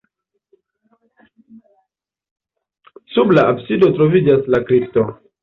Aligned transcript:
Sub 3.13 3.35
la 3.39 3.45
absido 3.51 3.91
troviĝas 4.01 4.51
la 4.57 4.63
kripto. 4.73 5.07